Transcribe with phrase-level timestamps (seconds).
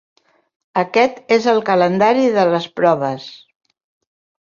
[0.83, 3.33] Aquest és el calendari de les proves.